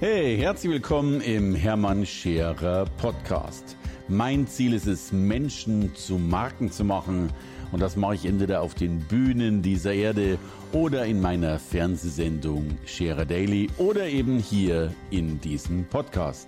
[0.00, 3.76] Hey, herzlich willkommen im Hermann Scherer Podcast.
[4.06, 7.32] Mein Ziel ist es, Menschen zu Marken zu machen.
[7.72, 10.38] Und das mache ich entweder auf den Bühnen dieser Erde
[10.70, 16.46] oder in meiner Fernsehsendung Scherer Daily oder eben hier in diesem Podcast.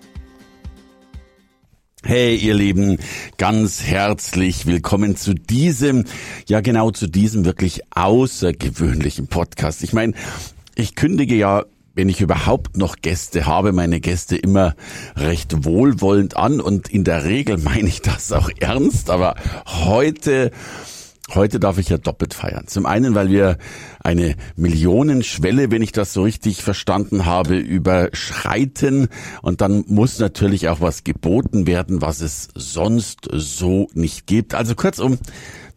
[2.05, 2.99] Hey, ihr Lieben,
[3.37, 6.05] ganz herzlich willkommen zu diesem,
[6.47, 9.83] ja genau zu diesem wirklich außergewöhnlichen Podcast.
[9.83, 10.13] Ich meine,
[10.77, 11.65] ich kündige ja
[11.95, 14.75] wenn ich überhaupt noch Gäste habe, meine Gäste immer
[15.17, 19.35] recht wohlwollend an und in der Regel meine ich das auch ernst, aber
[19.67, 20.51] heute
[21.35, 22.67] Heute darf ich ja doppelt feiern.
[22.67, 23.57] Zum einen, weil wir
[24.01, 29.07] eine Millionenschwelle, wenn ich das so richtig verstanden habe, überschreiten.
[29.41, 34.55] Und dann muss natürlich auch was geboten werden, was es sonst so nicht gibt.
[34.55, 35.19] Also kurzum,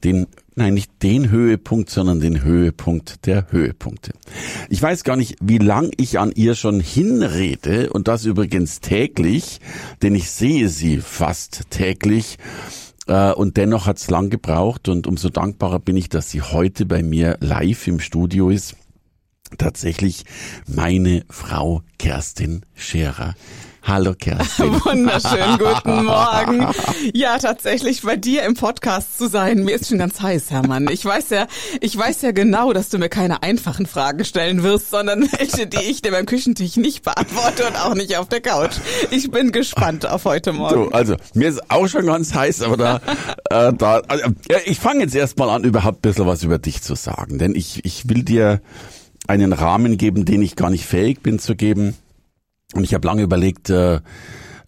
[0.04, 0.26] den,
[0.56, 4.14] nein, nicht den Höhepunkt, sondern den Höhepunkt der Höhepunkte.
[4.70, 9.60] Ich weiß gar nicht, wie lang ich an ihr schon hinrede und das übrigens täglich,
[10.02, 12.38] denn ich sehe sie fast täglich.
[13.08, 16.86] Äh, und dennoch hat es lang gebraucht und umso dankbarer bin ich, dass sie heute
[16.86, 18.76] bei mir live im Studio ist.
[19.58, 20.26] Tatsächlich
[20.68, 23.36] meine Frau Kerstin Scherer.
[23.86, 24.74] Hallo Kerstin.
[24.86, 26.68] Wunderschönen guten Morgen.
[27.14, 30.88] Ja, tatsächlich bei dir im Podcast zu sein, mir ist schon ganz heiß, Hermann.
[30.90, 31.48] Ich weiß ja,
[31.82, 35.84] ich weiß ja genau, dass du mir keine einfachen Fragen stellen wirst, sondern welche, die
[35.84, 38.76] ich dir beim Küchentisch nicht beantworte und auch nicht auf der Couch.
[39.12, 40.86] Ich bin gespannt auf heute Morgen.
[40.86, 43.02] So, also mir ist auch schon ganz heiß, aber da,
[43.50, 44.32] äh, da also,
[44.66, 47.84] ich fange jetzt erstmal an, überhaupt ein bisschen was über dich zu sagen, denn ich,
[47.84, 48.62] ich will dir
[49.28, 51.96] einen Rahmen geben, den ich gar nicht fähig bin zu geben.
[52.74, 54.00] Und ich habe lange überlegt, äh,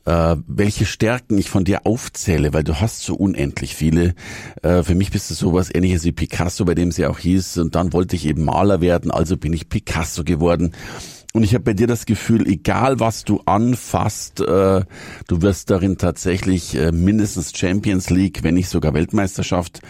[0.05, 4.13] äh, welche Stärken ich von dir aufzähle, weil du hast so unendlich viele.
[4.61, 7.57] Äh, für mich bist du sowas ähnliches wie Picasso, bei dem sie auch hieß.
[7.57, 10.73] Und dann wollte ich eben Maler werden, also bin ich Picasso geworden.
[11.35, 14.85] Und ich habe bei dir das Gefühl, egal was du anfasst, äh,
[15.27, 19.81] du wirst darin tatsächlich äh, mindestens Champions League, wenn nicht sogar Weltmeisterschaft.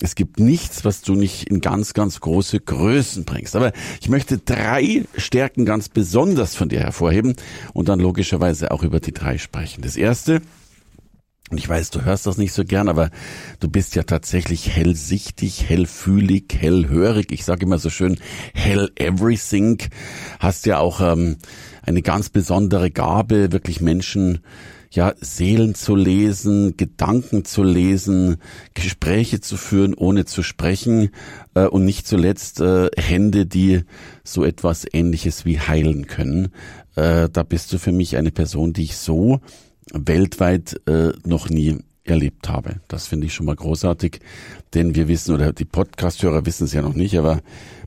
[0.00, 3.56] Es gibt nichts, was du nicht in ganz, ganz große Größen bringst.
[3.56, 7.34] Aber ich möchte drei Stärken ganz besonders von dir hervorheben
[7.72, 9.82] und dann logischerweise auch über die drei sprechen.
[9.82, 10.40] Das erste,
[11.52, 13.10] und ich weiß, du hörst das nicht so gern, aber
[13.60, 17.30] du bist ja tatsächlich hellsichtig, hellfühlig, hellhörig.
[17.30, 18.18] Ich sage immer so schön,
[18.54, 19.78] hell everything.
[20.40, 21.36] Hast ja auch ähm,
[21.82, 24.40] eine ganz besondere Gabe, wirklich Menschen,
[24.90, 28.38] ja, Seelen zu lesen, Gedanken zu lesen,
[28.72, 31.10] Gespräche zu führen, ohne zu sprechen
[31.54, 33.82] äh, und nicht zuletzt äh, Hände, die
[34.24, 36.48] so etwas Ähnliches wie heilen können.
[36.94, 39.40] Äh, da bist du für mich eine Person, die ich so
[39.92, 42.80] weltweit äh, noch nie erlebt habe.
[42.88, 44.20] Das finde ich schon mal großartig,
[44.74, 47.40] denn wir wissen, oder die Podcasthörer wissen es ja noch nicht, aber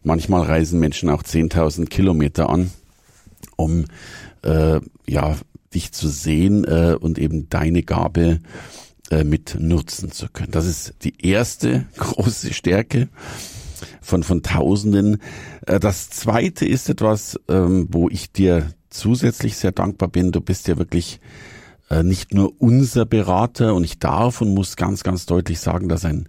[0.03, 2.71] manchmal reisen Menschen auch 10.000 Kilometer an,
[3.57, 3.85] um
[4.43, 5.35] äh, ja
[5.73, 8.39] dich zu sehen äh, und eben deine Gabe
[9.11, 10.51] äh, mit nutzen zu können.
[10.51, 13.09] Das ist die erste große Stärke
[14.01, 15.21] von von Tausenden.
[15.67, 20.31] Äh, das zweite ist etwas, ähm, wo ich dir zusätzlich sehr dankbar bin.
[20.31, 21.19] Du bist ja wirklich
[22.03, 26.27] nicht nur unser Berater und ich darf und muss ganz, ganz deutlich sagen, dass ein,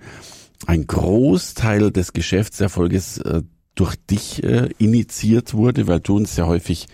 [0.66, 3.42] ein Großteil des Geschäftserfolges äh,
[3.74, 6.88] durch dich äh, initiiert wurde, weil du uns sehr häufig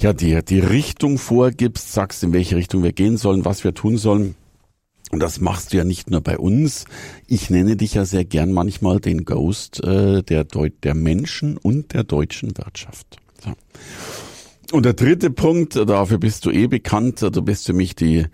[0.00, 3.96] ja die, die Richtung vorgibst, sagst, in welche Richtung wir gehen sollen, was wir tun
[3.96, 4.34] sollen.
[5.12, 6.84] Und das machst du ja nicht nur bei uns.
[7.26, 11.92] Ich nenne dich ja sehr gern manchmal den Ghost äh, der, Deut der Menschen und
[11.92, 13.18] der deutschen Wirtschaft.
[13.42, 13.52] So.
[14.72, 18.26] Und der dritte Punkt, dafür bist du eh bekannt, du bist für mich die,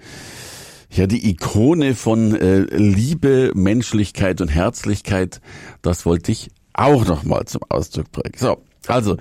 [0.91, 5.41] ja, die Ikone von äh, Liebe, Menschlichkeit und Herzlichkeit.
[5.82, 8.34] Das wollte ich auch nochmal zum Ausdruck bringen.
[8.37, 9.16] So, also,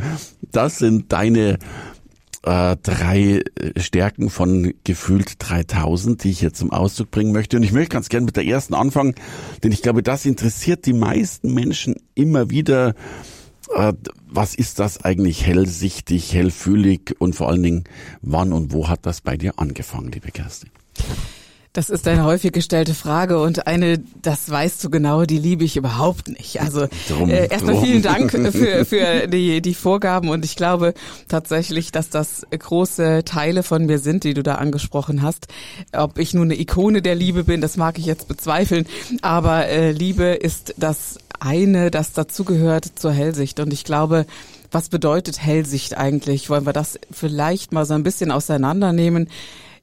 [0.51, 1.59] das sind deine
[2.43, 3.43] äh, drei
[3.77, 7.57] Stärken von gefühlt 3000, die ich jetzt zum Ausdruck bringen möchte.
[7.57, 9.15] Und ich möchte ganz gern mit der ersten anfangen,
[9.63, 12.95] denn ich glaube, das interessiert die meisten Menschen immer wieder
[13.75, 13.93] äh,
[14.27, 17.83] was ist das eigentlich hellsichtig, hellfühlig und vor allen Dingen,
[18.21, 20.69] wann und wo hat das bei dir angefangen, liebe Kerstin?
[21.73, 25.77] Das ist eine häufig gestellte Frage und eine, das weißt du genau, die liebe ich
[25.77, 26.59] überhaupt nicht.
[26.59, 27.85] Also drum, äh, erstmal drum.
[27.85, 30.93] vielen Dank für, für die, die Vorgaben und ich glaube
[31.29, 35.47] tatsächlich, dass das große Teile von mir sind, die du da angesprochen hast.
[35.93, 38.85] Ob ich nun eine Ikone der Liebe bin, das mag ich jetzt bezweifeln,
[39.21, 43.59] aber äh, Liebe ist das eine, das dazugehört zur Hellsicht.
[43.59, 44.25] Und ich glaube,
[44.71, 46.49] was bedeutet Hellsicht eigentlich?
[46.49, 49.27] Wollen wir das vielleicht mal so ein bisschen auseinandernehmen?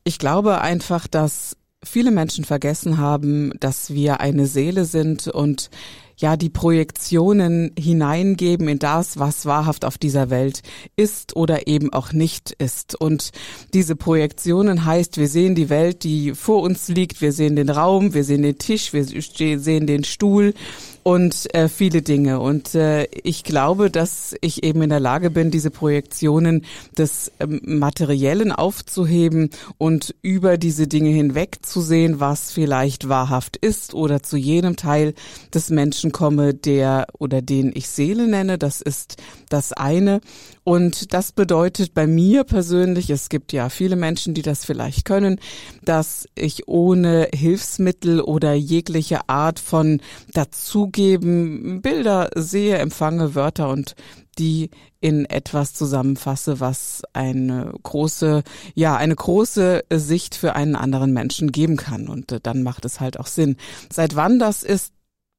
[0.05, 5.71] Ich glaube einfach, dass viele Menschen vergessen haben, dass wir eine Seele sind und
[6.17, 10.63] ja die Projektionen hineingeben in das, was wahrhaft auf dieser Welt
[10.97, 13.01] ist oder eben auch nicht ist.
[13.01, 13.31] Und
[13.73, 18.15] diese Projektionen heißt, wir sehen die Welt, die vor uns liegt, wir sehen den Raum,
[18.15, 20.55] wir sehen den Tisch, wir sehen den Stuhl
[21.03, 22.41] und äh, viele Dinge.
[22.41, 26.65] Und äh, ich glaube, dass ich eben in der Lage bin, diese Projektionen
[26.97, 33.95] des ähm, Materiellen aufzuheben und über diese Dinge hinweg zu sehen, was vielleicht wahrhaft ist
[33.95, 35.15] oder zu jenem Teil
[35.55, 38.59] des Menschen komme, der oder den ich Seele nenne.
[38.59, 39.17] Das ist
[39.49, 40.21] das eine.
[40.69, 45.41] Und das bedeutet bei mir persönlich, es gibt ja viele Menschen, die das vielleicht können,
[45.83, 50.03] dass ich ohne Hilfsmittel oder jegliche Art von
[50.35, 53.95] dazugeben Bilder sehe, empfange Wörter und
[54.39, 54.69] die
[55.01, 58.43] in etwas zusammenfasse, was eine große,
[58.75, 62.09] ja, eine große Sicht für einen anderen Menschen geben kann.
[62.09, 63.57] Und äh, dann macht es halt auch Sinn.
[63.91, 64.93] Seit wann das ist,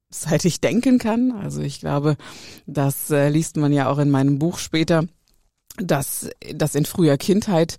[0.08, 1.30] seit ich denken kann.
[1.30, 2.16] Also ich glaube,
[2.66, 5.04] das äh, liest man ja auch in meinem Buch später
[5.82, 7.76] dass das in früher Kindheit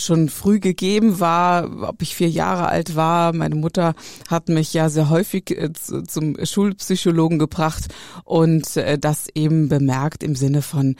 [0.00, 3.32] schon früh gegeben war, ob ich vier Jahre alt war.
[3.32, 3.94] Meine Mutter
[4.28, 7.88] hat mich ja sehr häufig äh, zum Schulpsychologen gebracht
[8.24, 10.96] und äh, das eben bemerkt im Sinne von,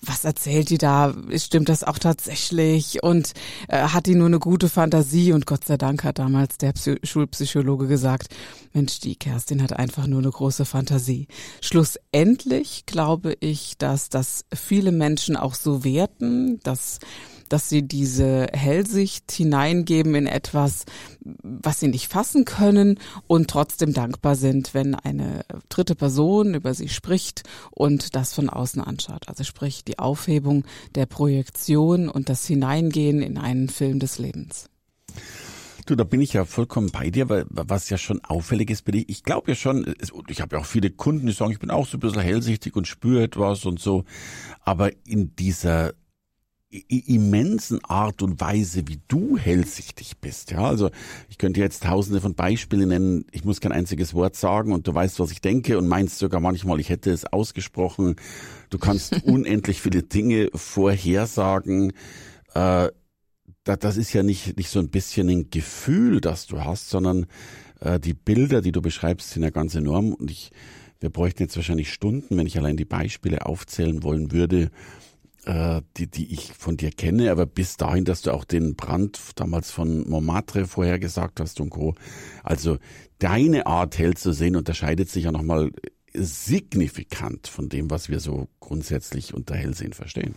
[0.00, 1.14] was erzählt die da?
[1.36, 3.02] Stimmt das auch tatsächlich?
[3.02, 3.32] Und
[3.68, 5.32] äh, hat die nur eine gute Fantasie?
[5.32, 8.28] Und Gott sei Dank hat damals der Psy Schulpsychologe gesagt,
[8.72, 11.28] Mensch, die Kerstin hat einfach nur eine große Fantasie.
[11.60, 16.98] Schlussendlich glaube ich, dass das viele Menschen auch so werten, dass
[17.48, 20.84] dass sie diese Hellsicht hineingeben in etwas,
[21.20, 26.88] was sie nicht fassen können und trotzdem dankbar sind, wenn eine dritte Person über sie
[26.88, 29.28] spricht und das von außen anschaut.
[29.28, 30.64] Also sprich die Aufhebung
[30.94, 34.68] der Projektion und das Hineingehen in einen Film des Lebens.
[35.86, 38.92] Du, da bin ich ja vollkommen bei dir, weil was ja schon auffällig ist bei
[38.92, 39.94] dir, ich glaube ja schon,
[40.28, 42.74] ich habe ja auch viele Kunden, die sagen, ich bin auch so ein bisschen hellsichtig
[42.74, 44.04] und spüre etwas und so,
[44.60, 45.92] aber in dieser
[46.88, 50.50] immensen Art und Weise, wie du hellsichtig bist.
[50.50, 50.90] Ja, also
[51.28, 53.24] ich könnte jetzt tausende von Beispielen nennen.
[53.32, 56.40] Ich muss kein einziges Wort sagen und du weißt, was ich denke und meinst sogar
[56.40, 58.16] manchmal, ich hätte es ausgesprochen.
[58.70, 61.92] Du kannst unendlich viele Dinge vorhersagen.
[62.54, 62.88] Äh,
[63.64, 67.26] das ist ja nicht, nicht so ein bisschen ein Gefühl, das du hast, sondern
[67.80, 70.50] äh, die Bilder, die du beschreibst, sind ja ganz enorm und ich,
[71.00, 74.70] wir bräuchten jetzt wahrscheinlich Stunden, wenn ich allein die Beispiele aufzählen wollen würde,
[75.46, 79.18] äh, die, die ich von dir kenne, aber bis dahin, dass du auch den Brand
[79.36, 81.94] damals von Montmartre vorher gesagt hast und Co.
[82.42, 82.78] Also
[83.18, 85.70] deine Art hell zu sehen unterscheidet sich ja nochmal
[86.14, 90.36] signifikant von dem, was wir so grundsätzlich unter Hellsehen verstehen.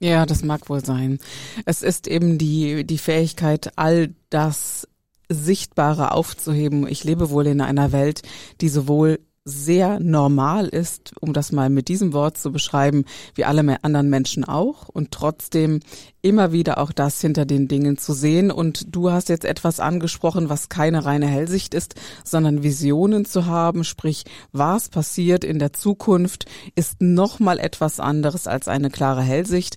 [0.00, 1.18] Ja, das mag wohl sein.
[1.64, 4.86] Es ist eben die, die Fähigkeit, all das
[5.30, 6.86] Sichtbare aufzuheben.
[6.86, 8.22] Ich lebe wohl in einer Welt,
[8.60, 13.04] die sowohl sehr normal ist, um das mal mit diesem Wort zu beschreiben,
[13.34, 15.80] wie alle anderen Menschen auch und trotzdem
[16.22, 18.50] immer wieder auch das hinter den Dingen zu sehen.
[18.50, 21.94] Und du hast jetzt etwas angesprochen, was keine reine Hellsicht ist,
[22.24, 28.66] sondern Visionen zu haben, sprich, was passiert in der Zukunft, ist nochmal etwas anderes als
[28.66, 29.76] eine klare Hellsicht.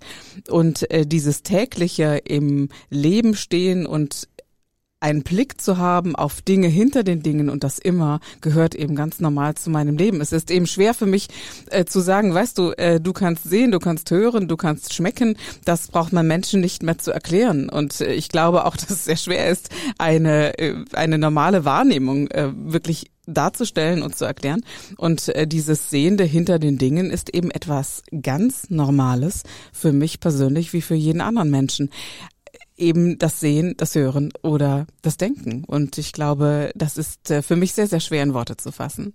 [0.50, 4.30] Und äh, dieses tägliche im Leben stehen und
[5.00, 9.20] einen Blick zu haben auf Dinge hinter den Dingen und das immer gehört eben ganz
[9.20, 10.22] normal zu meinem Leben.
[10.22, 11.28] Es ist eben schwer für mich
[11.70, 15.38] äh, zu sagen, weißt du, äh, du kannst sehen, du kannst hören, du kannst schmecken.
[15.66, 17.70] Das braucht man Menschen nicht mehr zu erklären.
[17.70, 22.28] Und äh, ich glaube auch, dass es sehr schwer ist, eine, äh, eine normale Wahrnehmung
[22.30, 24.62] äh, wirklich darzustellen und zu erklären.
[24.96, 30.74] Und äh, dieses Sehende hinter den Dingen ist eben etwas ganz Normales für mich persönlich
[30.74, 31.92] wie für jeden anderen Menschen
[32.78, 35.64] eben das Sehen, das Hören oder das Denken.
[35.66, 39.14] Und ich glaube, das ist äh, für mich sehr, sehr schwer in Worte zu fassen.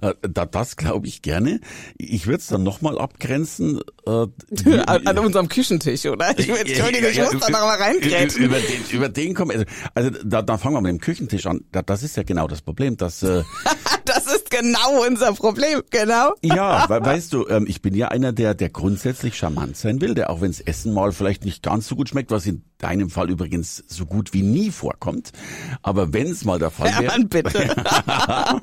[0.00, 1.60] Äh, das glaube ich gerne.
[1.96, 3.80] Ich würde es dann nochmal abgrenzen.
[4.06, 4.10] Äh,
[4.86, 6.38] An unserem Küchentisch, oder?
[6.38, 8.44] Ich, Entschuldige, ich muss da noch mal reingrätschen.
[8.44, 9.64] Über den, über den kommen, also,
[9.94, 11.64] also da, da fangen wir mit dem Küchentisch an.
[11.70, 13.20] Das ist ja genau das Problem, dass...
[14.04, 16.34] das ist genau unser Problem, genau.
[16.42, 20.30] ja, weißt du, ähm, ich bin ja einer, der, der grundsätzlich charmant sein will, der
[20.30, 23.84] auch wenns Essen mal vielleicht nicht ganz so gut schmeckt, was in deinem Fall übrigens
[23.86, 25.32] so gut wie nie vorkommt.
[25.82, 27.74] Aber wenn es mal der Fall wäre, ja, bitte.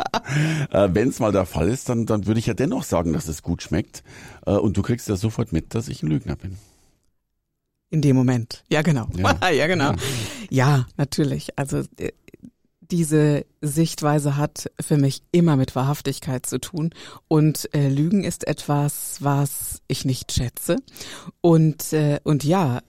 [0.71, 3.27] Äh, wenn es mal der Fall ist, dann, dann würde ich ja dennoch sagen, dass
[3.27, 4.03] es gut schmeckt.
[4.45, 6.57] Äh, und du kriegst ja sofort mit, dass ich ein Lügner bin.
[7.89, 8.63] In dem Moment.
[8.69, 9.07] Ja, genau.
[9.15, 9.91] Ja, ja genau.
[9.91, 9.97] Ja.
[10.49, 11.57] ja, natürlich.
[11.57, 12.11] Also äh,
[12.91, 16.91] diese Sichtweise hat für mich immer mit Wahrhaftigkeit zu tun.
[17.27, 20.77] Und äh, Lügen ist etwas, was ich nicht schätze.
[21.41, 22.81] Und äh, und ja,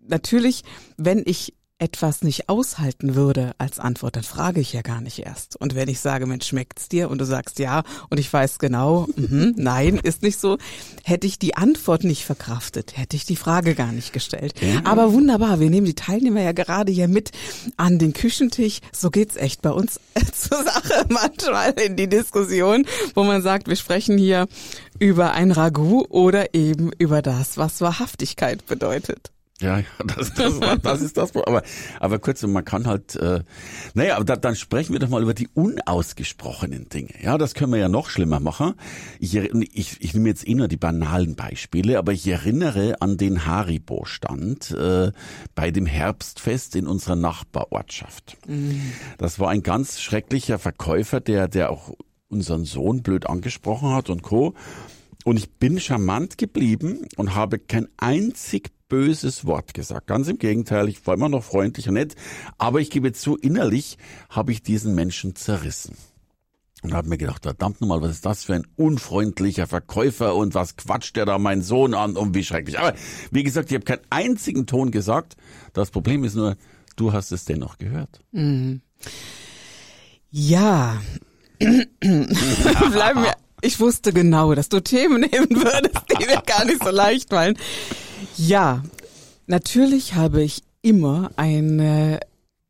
[0.00, 0.62] natürlich,
[0.96, 5.56] wenn ich etwas nicht aushalten würde als Antwort, dann frage ich ja gar nicht erst.
[5.56, 7.10] Und wenn ich sage, Mensch, schmeckt's dir?
[7.10, 10.56] Und du sagst ja und ich weiß genau, mh, nein, ist nicht so,
[11.04, 14.54] hätte ich die Antwort nicht verkraftet, hätte ich die Frage gar nicht gestellt.
[14.62, 14.80] Ja.
[14.84, 17.32] Aber wunderbar, wir nehmen die Teilnehmer ja gerade hier mit
[17.76, 18.80] an den Küchentisch.
[18.92, 20.00] So geht's echt bei uns
[20.32, 24.46] zur Sache manchmal in die Diskussion, wo man sagt, wir sprechen hier
[24.98, 29.30] über ein Ragout oder eben über das, was Wahrhaftigkeit bedeutet.
[29.60, 29.84] Ja, ja,
[30.16, 31.34] das, das, das ist das.
[31.34, 31.62] Aber,
[31.98, 33.42] aber kurz, man kann halt, äh,
[33.94, 37.14] naja, aber da, dann sprechen wir doch mal über die unausgesprochenen Dinge.
[37.22, 38.74] Ja, das können wir ja noch schlimmer machen.
[39.18, 43.46] Ich, ich, ich nehme jetzt eh nur die banalen Beispiele, aber ich erinnere an den
[43.46, 45.12] Haribo-Stand äh,
[45.54, 48.36] bei dem Herbstfest in unserer Nachbarortschaft.
[48.46, 48.92] Mhm.
[49.16, 51.94] Das war ein ganz schrecklicher Verkäufer, der, der auch
[52.28, 54.54] unseren Sohn blöd angesprochen hat und Co.
[55.24, 60.06] Und ich bin charmant geblieben und habe kein einzig böses Wort gesagt.
[60.06, 62.14] Ganz im Gegenteil, ich war immer noch freundlich und nett,
[62.58, 65.96] aber ich gebe zu, innerlich habe ich diesen Menschen zerrissen.
[66.82, 70.76] Und habe mir gedacht, verdammt nochmal, was ist das für ein unfreundlicher Verkäufer und was
[70.76, 72.78] quatscht der da meinen Sohn an und wie schrecklich.
[72.78, 72.94] Aber
[73.30, 75.36] wie gesagt, ich habe keinen einzigen Ton gesagt.
[75.72, 76.56] Das Problem ist nur,
[76.94, 78.20] du hast es dennoch gehört.
[78.30, 78.82] Mhm.
[80.30, 81.00] Ja.
[81.58, 83.34] Bleiben wir.
[83.62, 87.56] Ich wusste genau, dass du Themen nehmen würdest, die mir gar nicht so leicht fallen.
[88.36, 88.82] Ja,
[89.46, 92.20] natürlich habe ich immer eine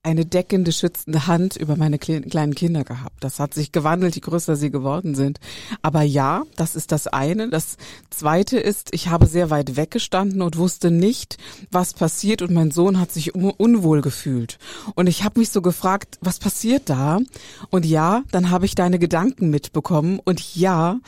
[0.07, 3.25] eine deckende, schützende Hand über meine kleinen Kinder gehabt.
[3.25, 5.41] Das hat sich gewandelt, je größer sie geworden sind.
[5.83, 7.51] Aber ja, das ist das eine.
[7.51, 7.77] Das
[8.09, 11.39] zweite ist, ich habe sehr weit weggestanden und wusste nicht,
[11.73, 14.59] was passiert und mein Sohn hat sich unwohl gefühlt.
[14.95, 17.19] Und ich habe mich so gefragt, was passiert da?
[17.71, 21.01] Und ja, dann habe ich deine Gedanken mitbekommen und ja,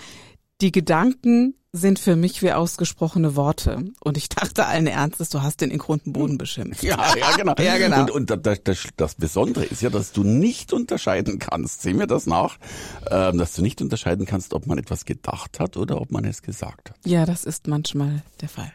[0.61, 3.85] die Gedanken sind für mich wie ausgesprochene Worte.
[4.01, 6.83] Und ich dachte allen Ernstes, du hast den in und Boden beschimpft.
[6.83, 7.55] Ja, ja, genau.
[7.59, 8.01] ja, genau.
[8.01, 12.07] Und, und das, das, das, Besondere ist ja, dass du nicht unterscheiden kannst, sehen wir
[12.07, 12.59] das nach,
[13.07, 16.43] äh, dass du nicht unterscheiden kannst, ob man etwas gedacht hat oder ob man es
[16.43, 16.97] gesagt hat.
[17.05, 18.73] Ja, das ist manchmal der Fall.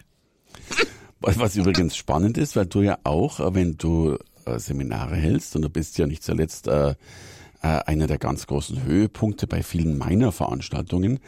[1.19, 5.61] Was übrigens spannend ist, weil du ja auch, äh, wenn du äh, Seminare hältst, und
[5.61, 6.95] du bist ja nicht zuletzt äh,
[7.63, 11.19] äh, einer der ganz großen Höhepunkte bei vielen meiner Veranstaltungen.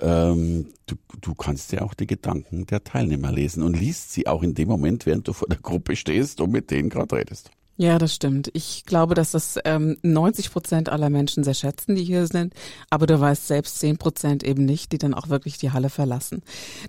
[0.00, 4.42] Ähm, du, du kannst ja auch die Gedanken der Teilnehmer lesen und liest sie auch
[4.42, 7.50] in dem Moment, während du vor der Gruppe stehst und mit denen gerade redest.
[7.76, 8.50] Ja, das stimmt.
[8.54, 12.54] Ich glaube, dass das ähm, 90 Prozent aller Menschen sehr schätzen, die hier sind,
[12.88, 16.42] aber du weißt selbst 10 Prozent eben nicht, die dann auch wirklich die Halle verlassen.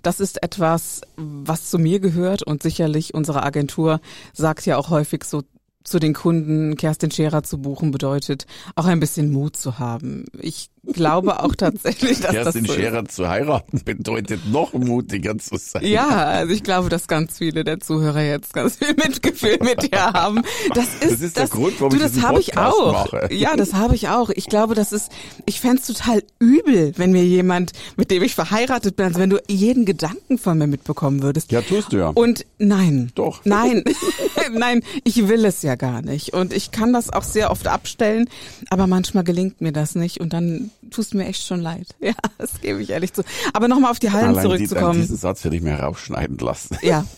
[0.04, 4.00] Das ist etwas, was zu mir gehört und sicherlich unsere Agentur
[4.32, 5.42] sagt ja auch häufig so
[5.86, 10.24] zu den Kunden Kerstin Scherer zu buchen bedeutet, auch ein bisschen Mut zu haben.
[10.38, 13.12] Ich glaube auch tatsächlich, dass Kerstin das so Scherer ist.
[13.14, 15.84] zu heiraten bedeutet noch mutiger zu sein.
[15.84, 20.12] Ja, also ich glaube, dass ganz viele der Zuhörer jetzt ganz viel Mitgefühl mit dir
[20.12, 20.42] haben.
[20.74, 22.92] Das ist, das ist das, der Grund, warum du, das ich habe ich auch.
[22.92, 23.28] Mache.
[23.32, 24.30] Ja, das habe ich auch.
[24.30, 25.10] Ich glaube, das ist,
[25.44, 29.42] ich fände total übel, wenn mir jemand, mit dem ich verheiratet bin, also wenn du
[29.48, 31.52] jeden Gedanken von mir mitbekommen würdest.
[31.52, 32.08] Ja, tust du ja.
[32.08, 33.10] Und nein.
[33.14, 33.40] Doch.
[33.44, 33.84] Nein,
[34.52, 36.32] nein, ich will es ja gar nicht.
[36.32, 38.28] Und ich kann das auch sehr oft abstellen,
[38.70, 41.94] aber manchmal gelingt mir das nicht und dann tust mir echt schon leid.
[42.00, 43.22] Ja, das gebe ich ehrlich zu.
[43.52, 44.94] Aber nochmal auf die Hallen Allein zurückzukommen.
[44.94, 46.78] Die, diesen Satz hätte ich mir herausschneiden lassen.
[46.82, 47.04] Ja.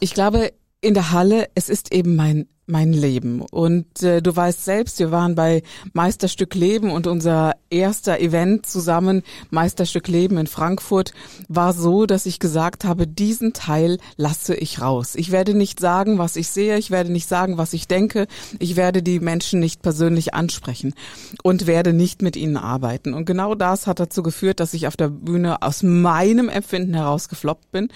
[0.00, 3.42] Ich glaube, in der Halle, es ist eben mein mein Leben.
[3.42, 9.22] Und äh, du weißt selbst, wir waren bei Meisterstück Leben und unser erster Event zusammen,
[9.50, 11.12] Meisterstück Leben in Frankfurt,
[11.48, 15.14] war so, dass ich gesagt habe, diesen Teil lasse ich raus.
[15.14, 18.26] Ich werde nicht sagen, was ich sehe, ich werde nicht sagen, was ich denke,
[18.58, 20.94] ich werde die Menschen nicht persönlich ansprechen
[21.42, 23.12] und werde nicht mit ihnen arbeiten.
[23.12, 27.28] Und genau das hat dazu geführt, dass ich auf der Bühne aus meinem Empfinden heraus
[27.28, 27.88] gefloppt bin.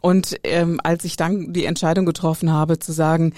[0.00, 3.32] Und ähm, als ich dann die Entscheidung getroffen habe zu sagen,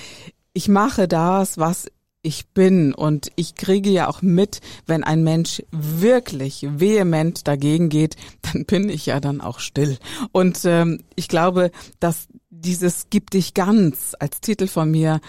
[0.55, 1.87] ich mache das, was
[2.23, 8.17] ich bin und ich kriege ja auch mit, wenn ein Mensch wirklich vehement dagegen geht,
[8.43, 9.99] dann bin ich ja dann auch still.
[10.33, 11.71] Und ähm, ich glaube,
[12.01, 15.21] dass dieses Gib dich ganz als Titel von mir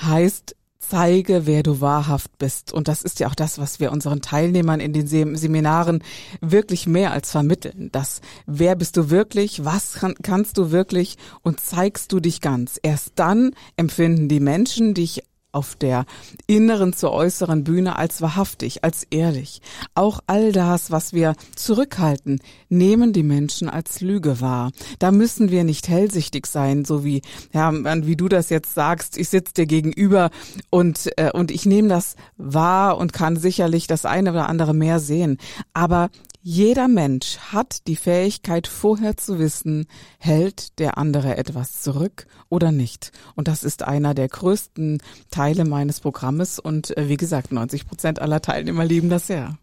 [0.00, 0.54] heißt,
[0.88, 2.72] zeige, wer du wahrhaft bist.
[2.72, 6.02] Und das ist ja auch das, was wir unseren Teilnehmern in den Seminaren
[6.40, 7.88] wirklich mehr als vermitteln.
[7.92, 12.78] Das, wer bist du wirklich, was kann, kannst du wirklich und zeigst du dich ganz.
[12.82, 15.22] Erst dann empfinden die Menschen dich
[15.52, 16.06] auf der
[16.46, 19.60] inneren zur äußeren Bühne als wahrhaftig, als ehrlich.
[19.94, 24.72] Auch all das, was wir zurückhalten, nehmen die Menschen als Lüge wahr.
[24.98, 29.16] Da müssen wir nicht hellsichtig sein, so wie ja, wie du das jetzt sagst.
[29.18, 30.30] Ich sitze dir gegenüber
[30.70, 34.98] und äh, und ich nehme das wahr und kann sicherlich das eine oder andere mehr
[34.98, 35.38] sehen.
[35.74, 36.08] Aber
[36.44, 39.86] Jeder Mensch hat die Fähigkeit, vorher zu wissen,
[40.18, 43.12] hält der andere etwas zurück oder nicht.
[43.36, 46.58] Und das ist einer der größten Teile meines Programmes.
[46.58, 49.56] Und äh, wie gesagt, 90 Prozent aller Teilnehmer lieben das sehr.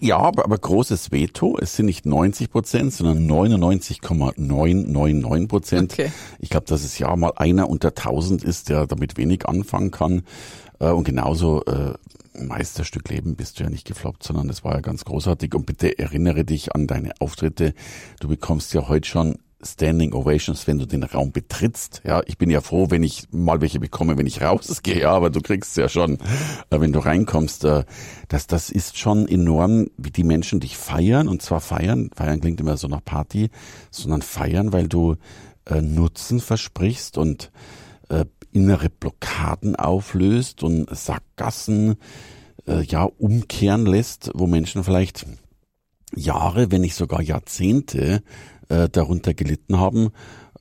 [0.00, 1.58] Ja, aber, aber großes Veto.
[1.60, 5.92] Es sind nicht 90 Prozent, sondern 99,999 Prozent.
[5.92, 6.10] Okay.
[6.38, 10.22] Ich glaube, dass es ja mal einer unter 1000 ist, der damit wenig anfangen kann.
[10.78, 11.92] Äh, und genauso äh,
[12.38, 15.54] Meisterstück Leben bist du ja nicht gefloppt, sondern das war ja ganz großartig.
[15.54, 17.74] Und bitte erinnere dich an deine Auftritte.
[18.20, 22.02] Du bekommst ja heute schon Standing Ovations, wenn du den Raum betrittst.
[22.04, 25.30] Ja, ich bin ja froh, wenn ich mal welche bekomme, wenn ich rausgehe, ja, aber
[25.30, 26.18] du kriegst ja schon,
[26.70, 27.64] äh, wenn du reinkommst.
[27.64, 27.84] Äh,
[28.28, 31.28] das, das ist schon enorm, wie die Menschen dich feiern.
[31.28, 33.50] Und zwar feiern, feiern klingt immer so nach Party,
[33.90, 35.16] sondern feiern, weil du
[35.66, 37.50] äh, Nutzen versprichst und
[38.54, 41.96] innere Blockaden auflöst und Sackgassen
[42.66, 45.26] äh, ja umkehren lässt, wo Menschen vielleicht
[46.14, 48.22] Jahre, wenn nicht sogar Jahrzehnte
[48.68, 50.10] äh, darunter gelitten haben.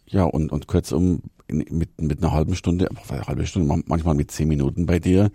[0.07, 4.47] Ja, und, und kurzum mit, mit einer halben Stunde, eine halbe Stunde, manchmal mit zehn
[4.47, 5.31] Minuten bei dir,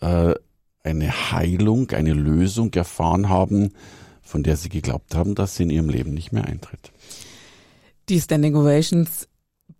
[0.00, 0.34] äh,
[0.82, 3.70] eine Heilung, eine Lösung erfahren haben,
[4.20, 6.90] von der sie geglaubt haben, dass sie in ihrem Leben nicht mehr eintritt.
[8.08, 9.28] Die Standing Ovations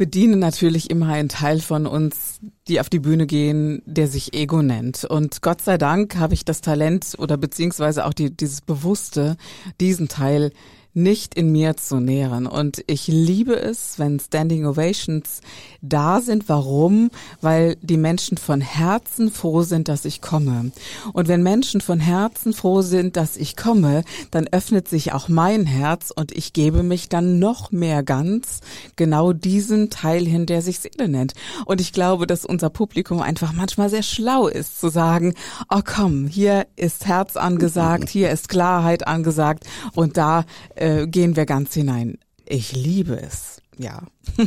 [0.00, 4.62] bedienen natürlich immer einen Teil von uns, die auf die Bühne gehen, der sich Ego
[4.62, 5.04] nennt.
[5.04, 9.36] Und Gott sei Dank habe ich das Talent oder beziehungsweise auch die, dieses Bewusste,
[9.78, 10.52] diesen Teil
[10.92, 12.46] nicht in mir zu nähren.
[12.46, 15.40] Und ich liebe es, wenn Standing Ovations
[15.82, 16.48] da sind.
[16.48, 17.10] Warum?
[17.40, 20.72] Weil die Menschen von Herzen froh sind, dass ich komme.
[21.12, 25.66] Und wenn Menschen von Herzen froh sind, dass ich komme, dann öffnet sich auch mein
[25.66, 28.60] Herz und ich gebe mich dann noch mehr ganz
[28.96, 31.34] genau diesen Teil hin, der sich Seele nennt.
[31.64, 35.34] Und ich glaube, dass unser Publikum einfach manchmal sehr schlau ist zu sagen,
[35.70, 40.44] oh komm, hier ist Herz angesagt, hier ist Klarheit angesagt und da
[40.80, 42.18] äh, gehen wir ganz hinein.
[42.46, 43.62] Ich liebe es.
[43.78, 44.02] Ja.